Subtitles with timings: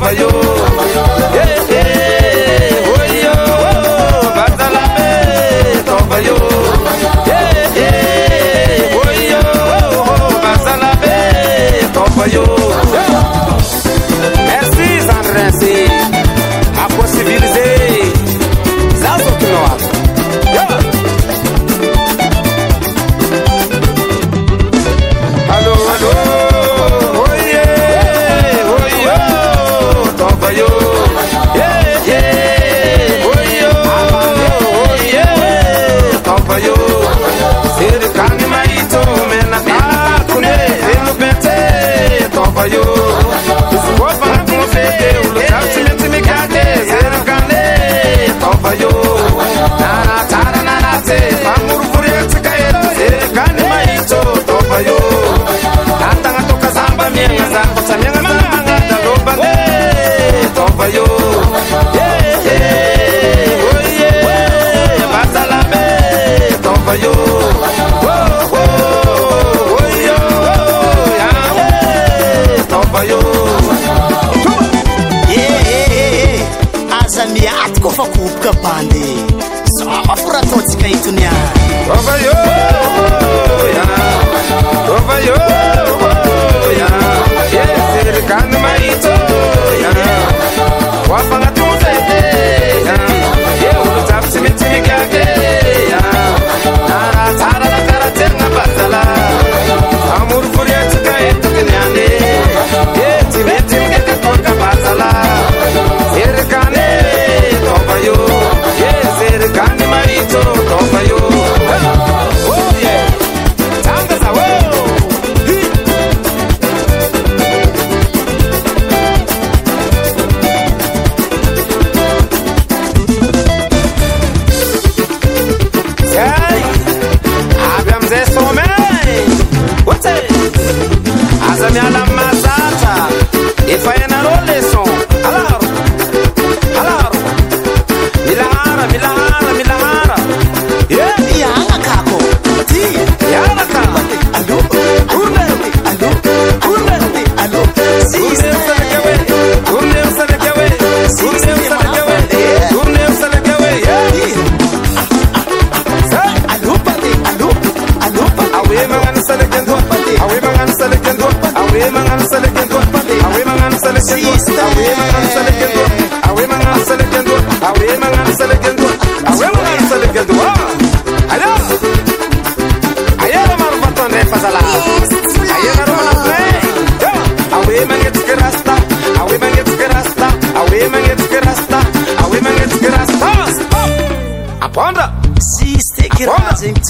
[0.00, 0.69] pa' you.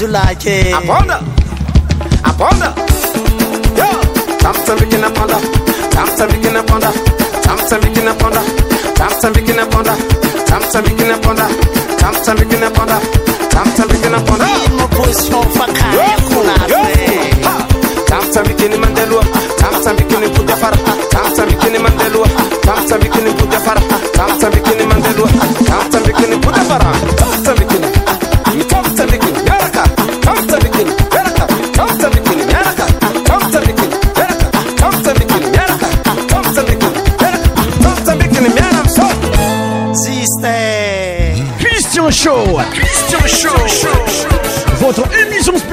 [0.00, 0.72] you like it.
[0.72, 1.20] Abona,
[2.24, 2.68] Abona,
[3.76, 4.00] yeah.
[4.40, 5.36] Tamtam bikin aponda,
[5.92, 6.90] tamtam bikin aponda,
[7.44, 8.40] tamtam bikin aponda,
[8.98, 9.94] tamtam bikin aponda,
[10.48, 11.46] tamtam bikin aponda,
[12.00, 12.96] tamtam bikin aponda,
[13.52, 14.46] tamtam bikin aponda.
[14.76, 16.54] Mo position fakan kuna
[18.10, 19.24] Tamtam bikin mandelua,
[19.58, 20.76] tamtam bikin putafara,
[21.12, 22.28] tamtam bikin mandelua,
[22.66, 23.80] tamtam bikin putafara,
[24.16, 25.28] tamtam bikin mandelua,
[25.68, 27.19] tamtam bikin putafara.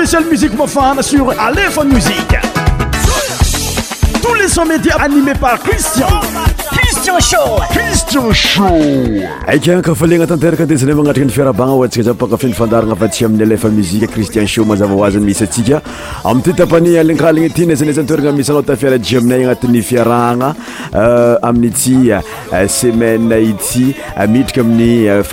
[0.08, 0.54] cristian
[8.34, 14.08] shoaiky kafalegna tanteraka ande zanay magnatrika nifiarabana oantsika za mampankafiny fandarana afatsi amin'ny alefa muzike
[14.08, 15.82] cristian sho mazava hoazay misy antsika
[16.24, 20.56] aminity tapani alinkaligna tynay zany zaanytoerana misy anao tafiaraje aminay anatin'ny fiarahagna
[20.94, 24.46] euh, aminy tya seaasoamoise écembrean
[25.22, 25.24] osaiytaainy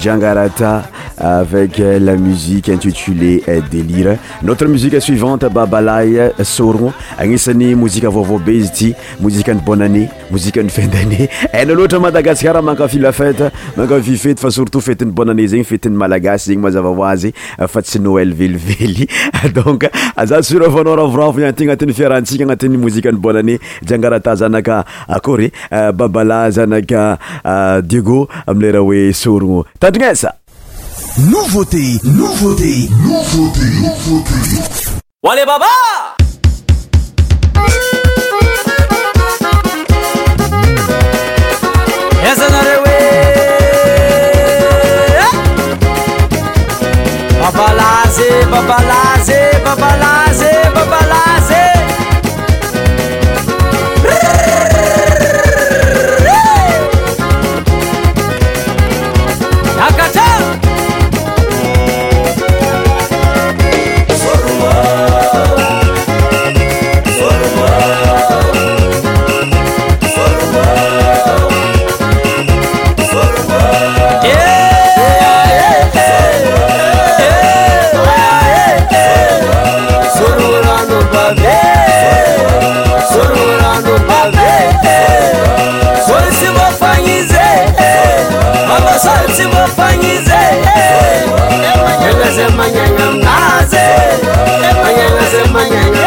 [0.00, 0.84] Jangarata
[1.18, 4.16] avec euh, la musique intitulée euh, Délire.
[4.42, 10.08] Notre musique suivante, Babalay euh, Soro, Anisani, musique à Vovo Beziti, musique en bonne année,
[10.30, 11.28] musique en fin d'année.
[11.58, 13.42] Et de l'autre Madagascar, manque la fête,
[13.74, 18.00] manka fifety fa surtout fetin'ny bonana zegny fetin'ny malagasy zegny mazava hoazy eh, fa tsy
[18.02, 19.08] noel velively
[19.56, 19.86] donk
[20.28, 26.44] za siravanao ravoravon anty agnatin'ny fiarahantsika agnatin'ny mozika ny bonana jiangarata zanaka akôry euh, babala
[26.50, 27.04] zanaka
[27.44, 30.34] euh, diago amileraha oe sorogno tandrignesa
[31.30, 34.76] nouvaute nouvautee novatet
[35.26, 36.04] ale babazae
[48.18, 50.25] Babalaze, babalaze, babalaze
[92.50, 92.90] منز
[95.54, 96.06] منسمن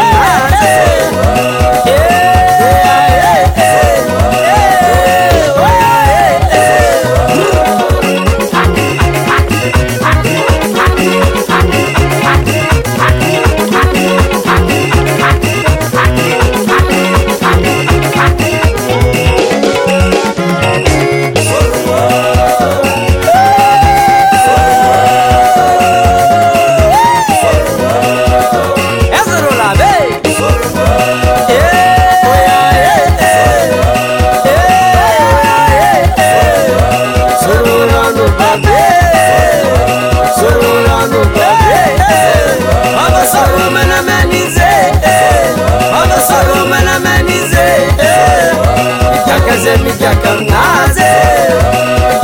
[49.99, 50.95] جكلناز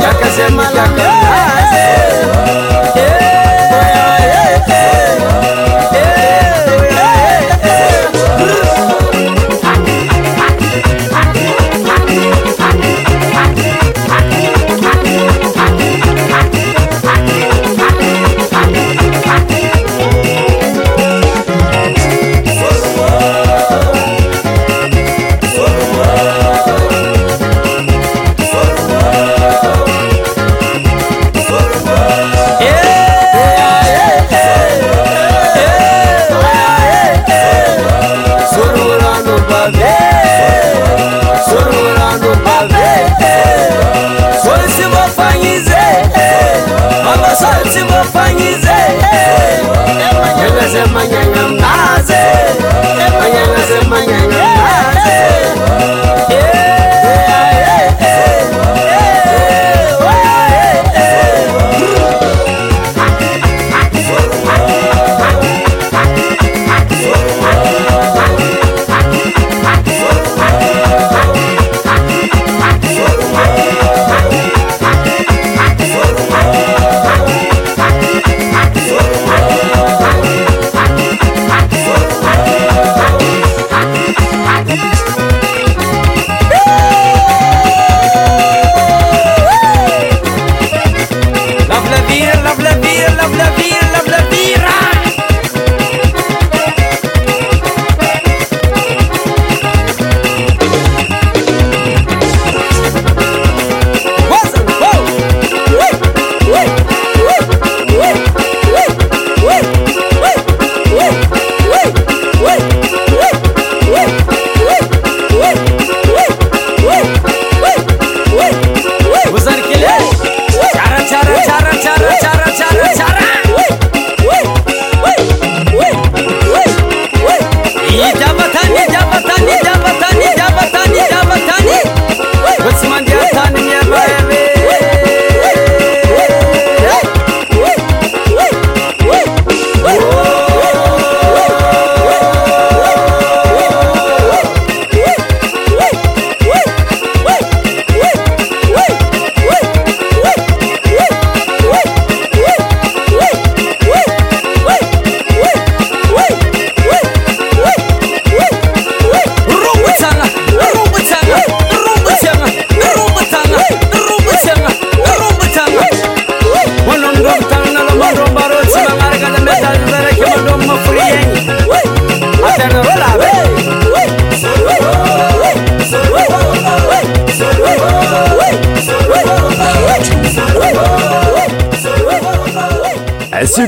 [0.00, 0.96] جكس مل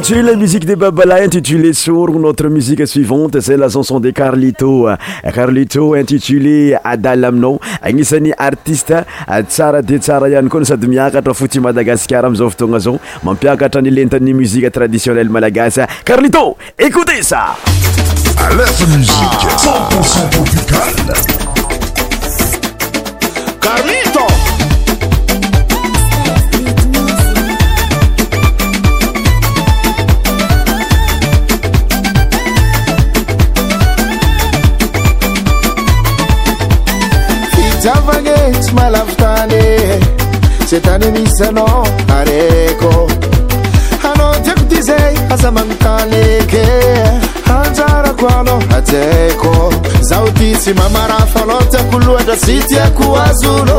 [0.08, 2.08] C'est la musique des Babala intitulée Sour.
[2.18, 4.88] Notre musique suivante, c'est la chanson de Carlito.
[5.34, 7.60] Carlito intitulée Adalamno.
[7.82, 8.94] Agnisani artiste,
[9.50, 13.20] tsara de Tsarayan, yan kon sady miakatra fotsy Madagascar amizao Tongazon, zao.
[13.28, 15.86] Mampiakatra ny lentany musique traditionnelle malagasa.
[16.06, 17.58] Carlito, écoutez ça!
[18.56, 18.64] La
[18.96, 21.16] musique 100% tropicale.
[23.60, 23.97] Carlito!
[37.82, 39.62] tiavagne tsy malavy tany
[40.66, 41.82] tsy tany misy anao
[42.18, 42.92] araiko
[44.10, 46.64] anao tiako ty zay aza many taneke
[47.50, 49.52] hanjarako anao ataiko
[50.08, 53.76] zaho ty sy mamarafa anao tiako lohatra sy tiako azona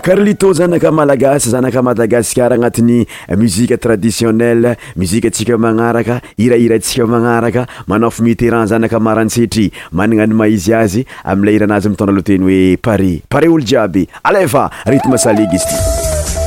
[0.01, 3.05] karlito zanaka malagasa zanaka madagasikara agnatin'ny
[3.37, 11.05] muzika traditionnelle muzika atsika magnaraka irairantsika manaraka manafa miteran zanaka marany setry mananany maizy azy
[11.25, 15.79] aminlay iranazy mitondra lohateny hoe pare pare olo jiaby alefa rety mahasalege izy ty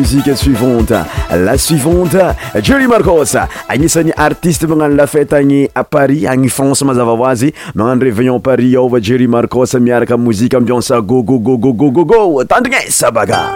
[0.00, 1.00] msiqesuivante
[1.44, 2.22] la suivante
[2.62, 9.00] jery markosa agnisany artiste magnano lafety agny paris agny france mazavaoazy magnano reveignion paris eova
[9.00, 13.54] jery markosa miaraka mozike ambiansa gogogogogogogo tandrignesabagaam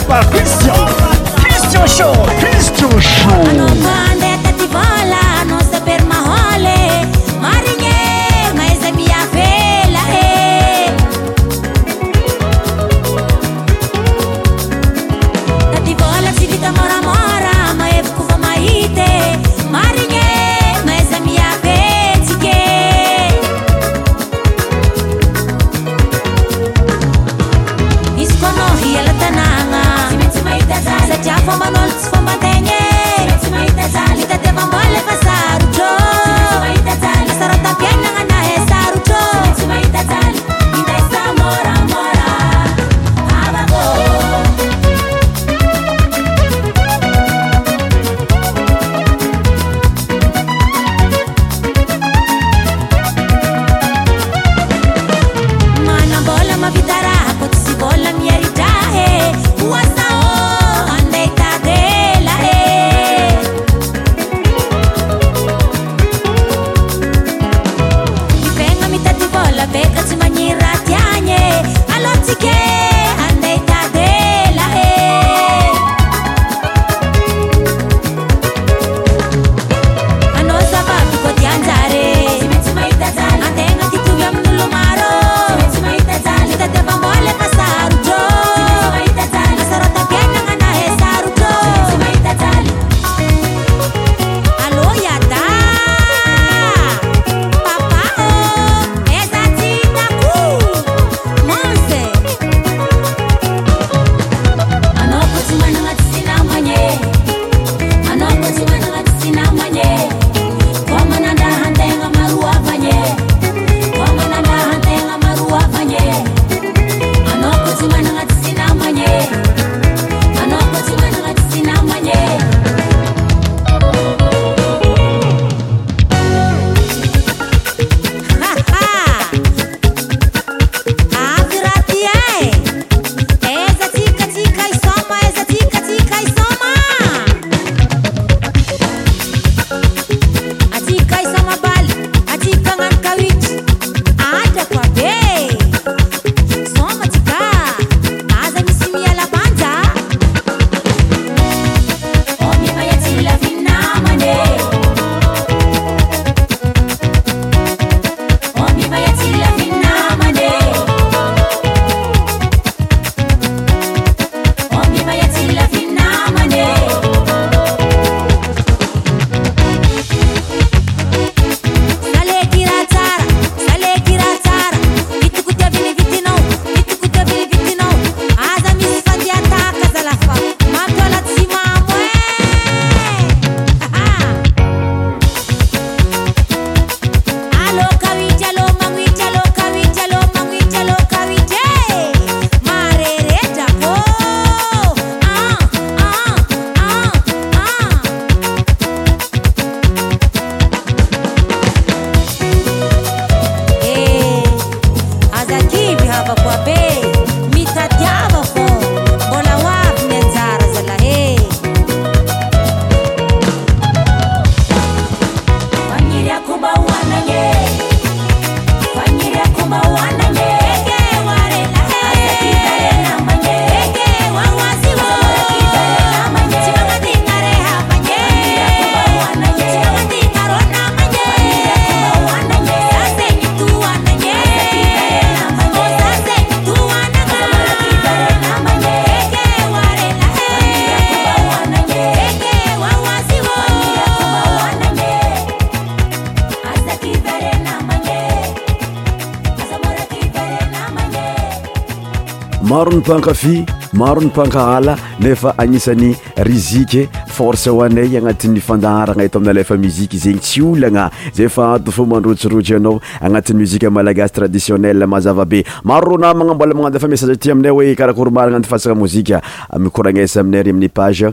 [252.72, 259.52] maro ni pankafy maro nipanka ala nefa agnisany ruzike force hoanay agnatin'ny fandaharagna eto amina
[259.58, 261.04] lefa muzike zegny tsy olagna
[261.36, 266.96] zay fa ato fo mandrotsorotjy anao agnatin'ny muzika malagasy traditionnel mazavabe maro ronamagna mbola magnando
[266.98, 269.36] efa missaga ty aminay hoe karakory maragna atyfatsaka mozika
[269.78, 271.28] mikoragnesa aminay ary amin'ny page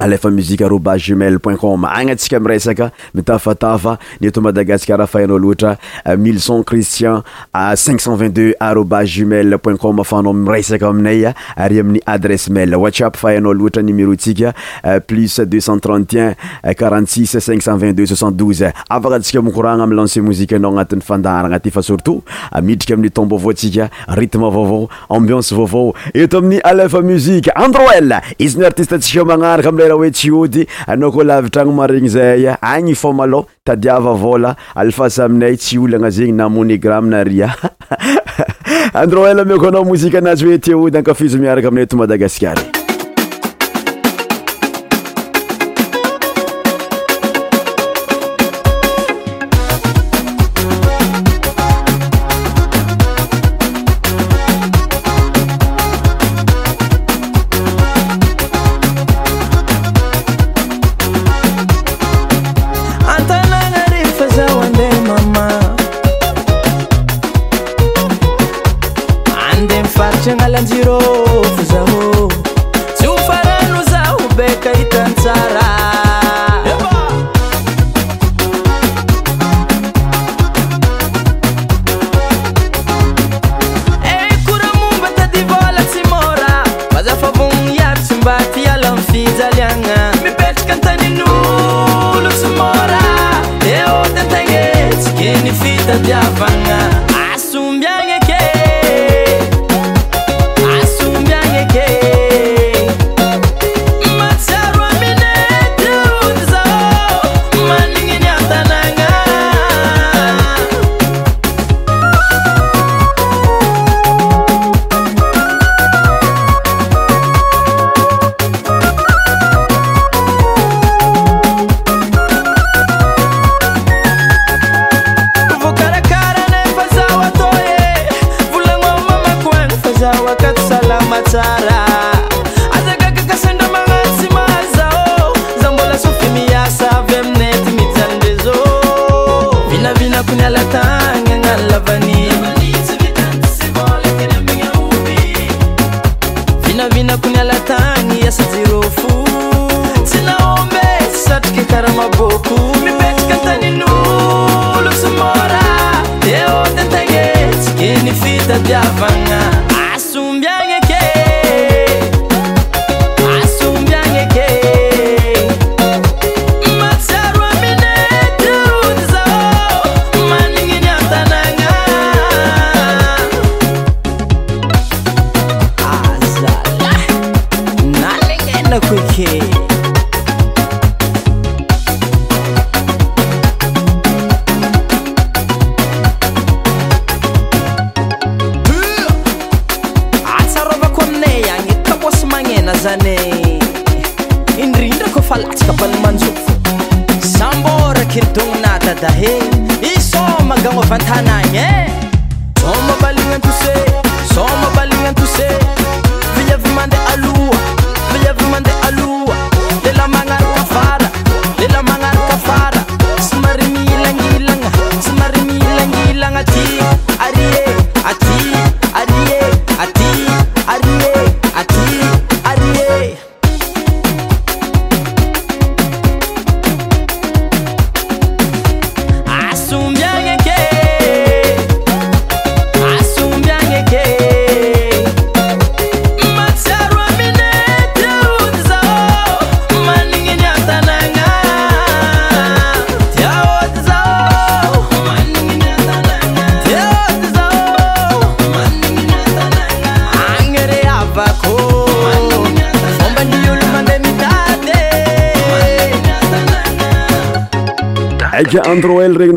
[0.00, 1.50] alefa mozik aroba gmail po
[1.86, 3.98] anytsika miresaka mitafatafaye
[4.40, 5.54] madagasarahnao lo
[6.16, 8.82] milsn cristin52ro
[9.12, 11.26] gmaywas6snyntami'y
[26.78, 27.10] efa m
[27.54, 34.12] androel izyny artistetsika manaraka la oe tyody anao ko lavitragno maregny zaaya agny fômalô tadiava
[34.12, 37.50] vôla alfasy aminay tsy olagna zegny namonegrame na ria
[39.02, 42.79] andro ela mi ko anao mozika anazy oe tiody ankafizy miaraka aminay to madagasikary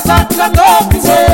[0.00, 1.10] passa, já tô pisando.
[1.24, 1.27] É.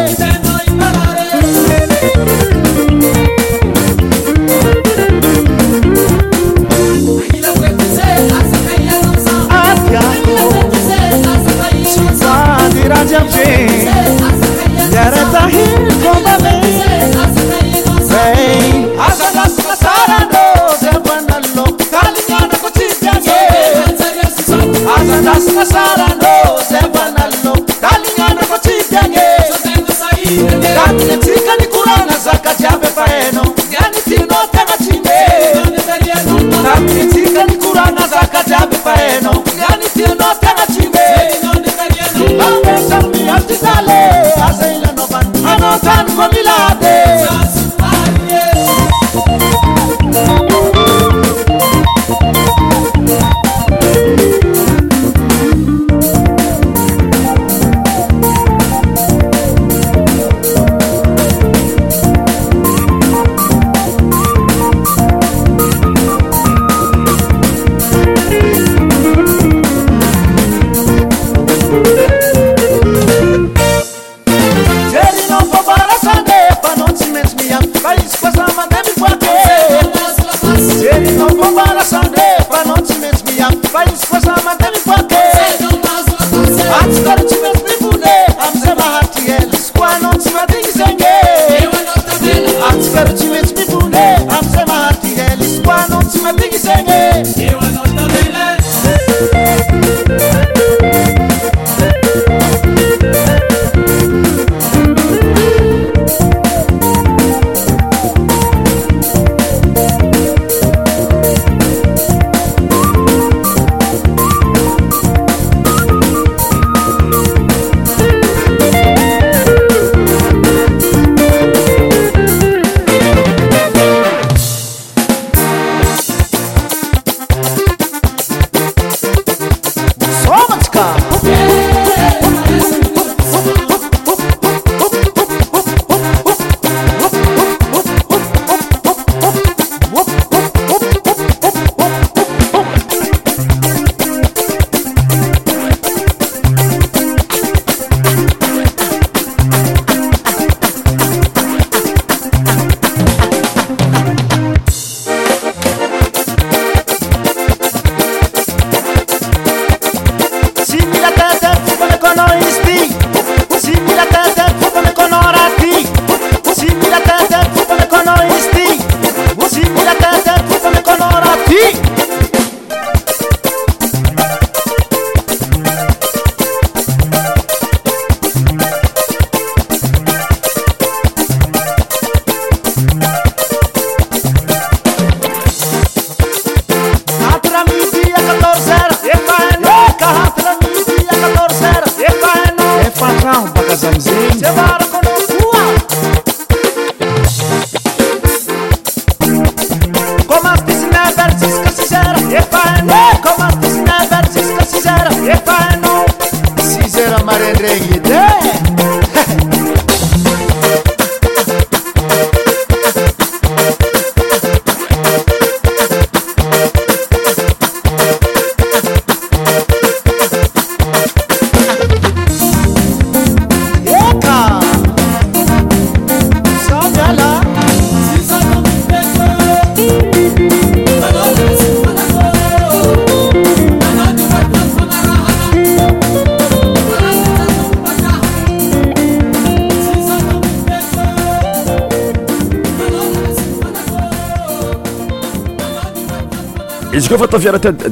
[247.08, 247.28] kofa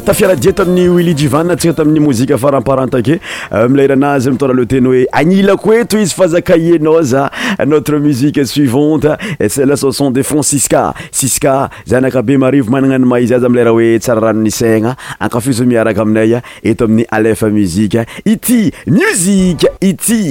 [0.04, 3.18] tafiaradia tamin'ny willijivan atsika tamin'ny mozika faramparantake
[3.52, 7.24] euh, mileranazy mitondra leteny hoe agnila ko eto izy fazakaienaza
[7.68, 13.20] notre musiqe suivante e celle canson de francisca sisca za anakabe marivo manana any ma
[13.20, 17.94] izy aza mileraha hoe tsara ranonisana akafzo miaraka aminaya eto amin'ny alefa muzik
[18.24, 20.22] ity musie ity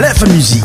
[0.00, 0.60] lf msi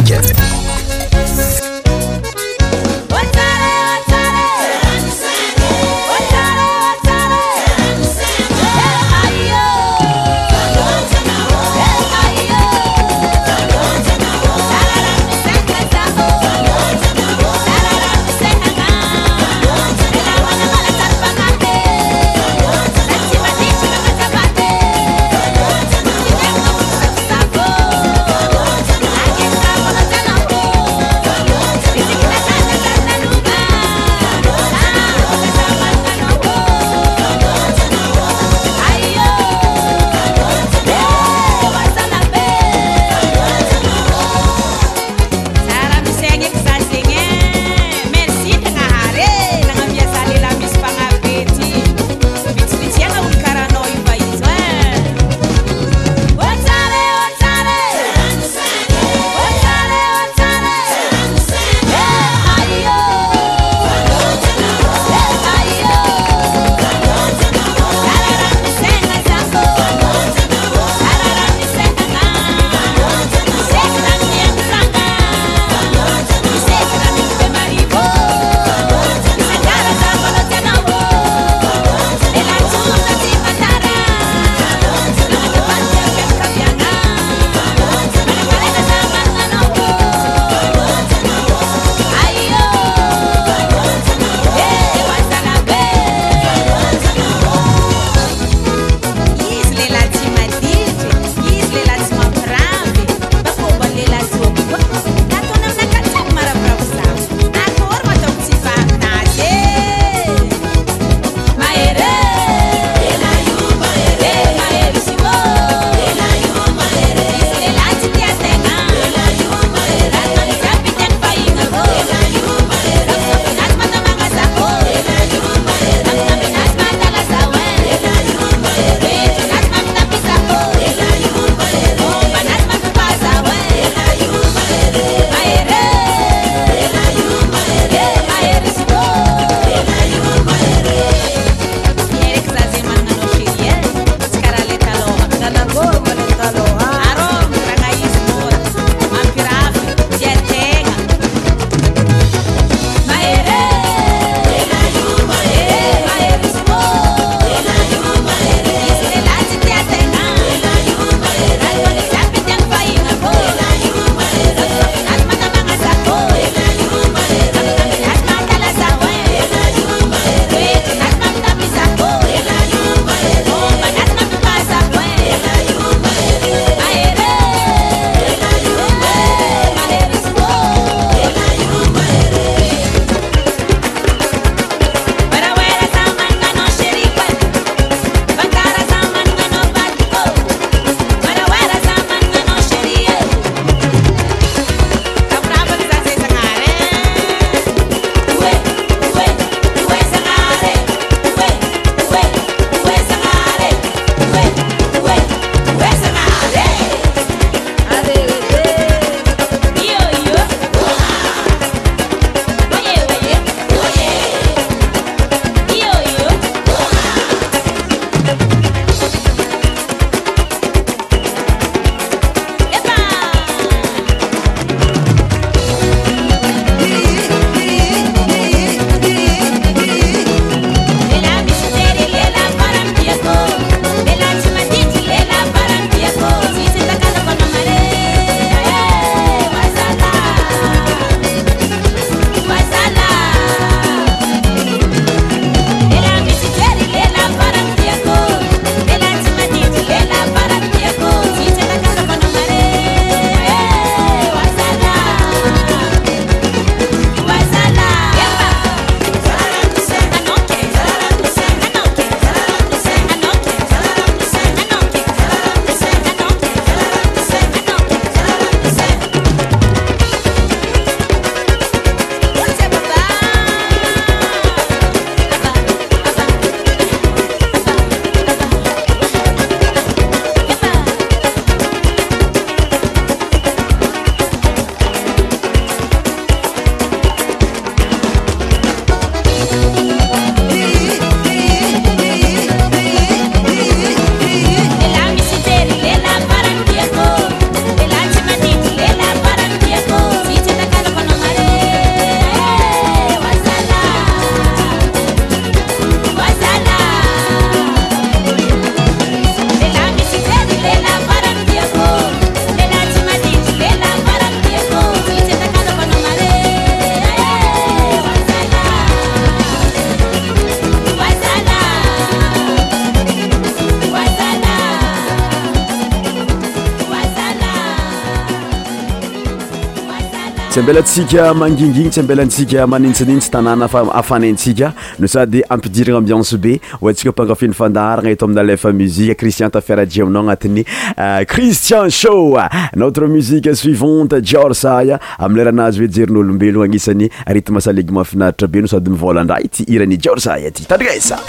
[330.55, 338.23] sambelatsika manginginy tsy ambelantsika manintsinintsy tanàna aafanantsika no sady ampidirinaambianse be oantsika mpangafiny fandarana eto
[338.25, 340.63] amin'ny alefa muzike cristian tafiaraje aminao agnatin'ny
[340.97, 342.39] euh, cristian sho
[342.75, 349.43] notre musique suivante jeorsaye amileranazy hoe jerin'olombelogn agnisan'ny ritme salegme finaritra be no sady mivolandrah
[349.45, 351.19] ity iran'ny jorsaye ty tandriasa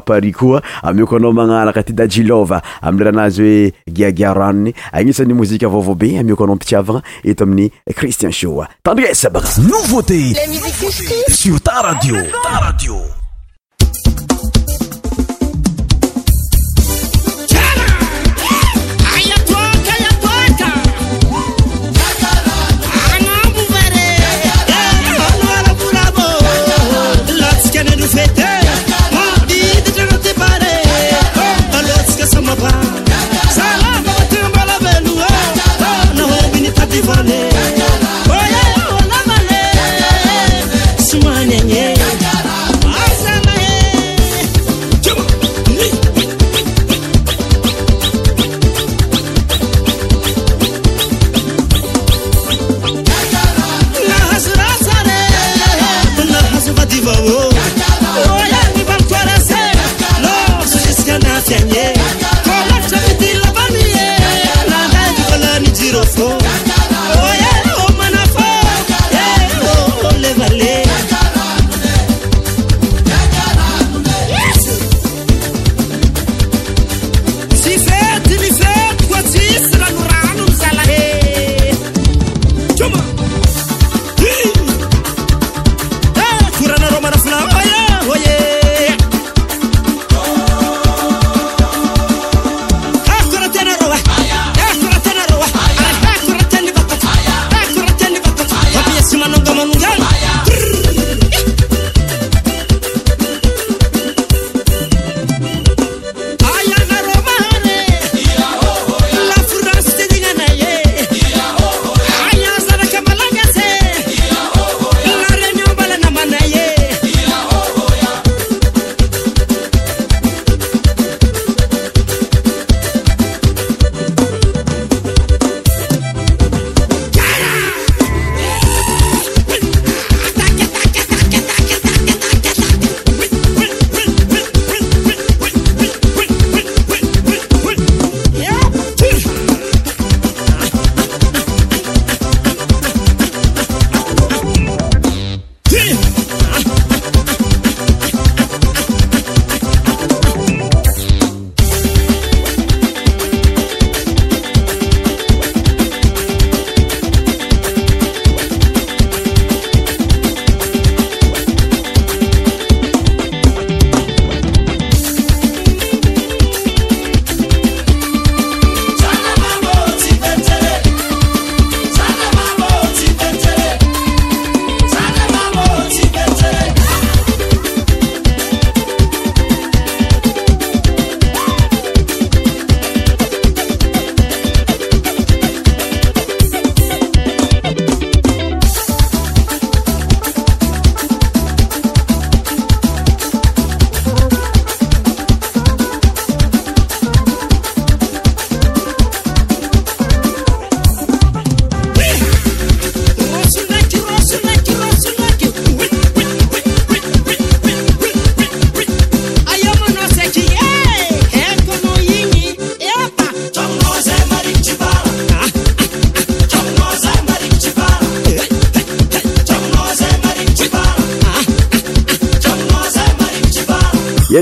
[0.00, 6.18] pari koa amioko anao magnaraka ty dajilova am leranazy hoe giagia ranony agnisan'ny mozika vaovaobe
[6.18, 10.34] amioko anao mipitsiavagna eto amin'ny cristian shoa tandriasabaka nouveauté
[11.30, 13.15] sur ta radio ta radio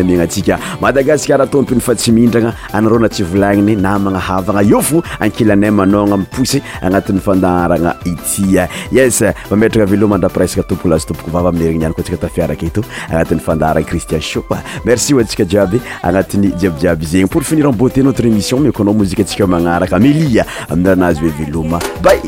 [0.00, 6.16] minatsika madagasikaratompiny fa tsy mindrana anaro na tsy volaniny na manahavagna eo fo ankilanay manona
[6.16, 12.02] mposy agnatin'ny fandaharana itya yes mametrana veloma ndra preske tompoko lastompoko vava aminy ran ko
[12.02, 12.80] tsika tafiaraka eto
[13.12, 14.42] anatin'ny fandaharana cristian sho
[14.84, 20.46] merci o antsika jiaby anatiny jiabyjiaby zegny por finirabote notre émission mikoanao moziketsika manaraka amelia
[20.68, 22.18] amianazy hoe veloma bay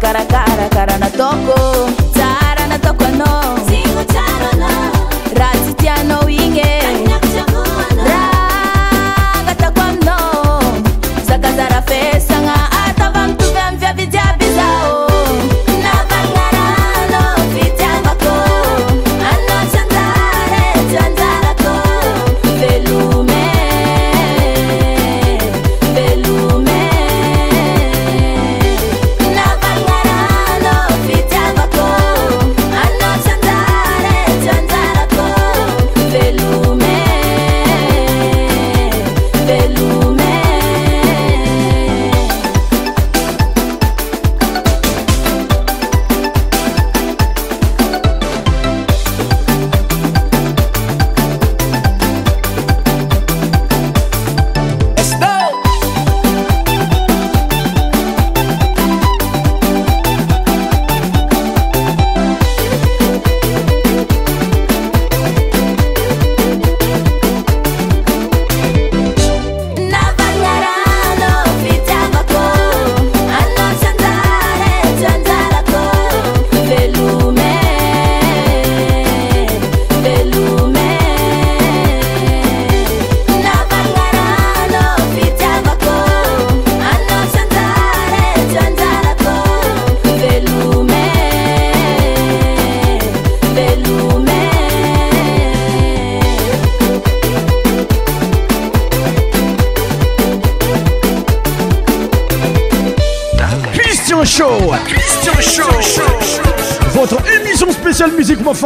[0.00, 0.87] cara to cara, cara